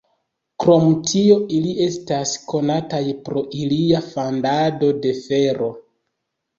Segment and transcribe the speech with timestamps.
[0.61, 5.75] Krom tio ili estas konataj pro ilia fandado de fero.